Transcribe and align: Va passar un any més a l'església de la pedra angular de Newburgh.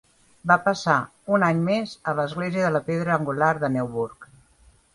Va 0.51 0.55
passar 0.67 0.95
un 1.37 1.45
any 1.49 1.59
més 1.67 1.93
a 2.11 2.15
l'església 2.21 2.65
de 2.69 2.73
la 2.77 2.81
pedra 2.89 3.15
angular 3.19 3.53
de 3.65 3.73
Newburgh. 3.77 4.31